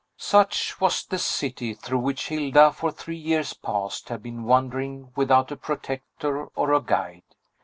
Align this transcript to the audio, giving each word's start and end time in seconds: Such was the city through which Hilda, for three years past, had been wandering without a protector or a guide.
Such 0.17 0.81
was 0.81 1.05
the 1.05 1.19
city 1.19 1.75
through 1.75 1.99
which 1.99 2.29
Hilda, 2.29 2.71
for 2.73 2.89
three 2.91 3.19
years 3.19 3.53
past, 3.53 4.09
had 4.09 4.23
been 4.23 4.45
wandering 4.45 5.11
without 5.15 5.51
a 5.51 5.55
protector 5.55 6.47
or 6.55 6.73
a 6.73 6.81
guide. 6.81 7.21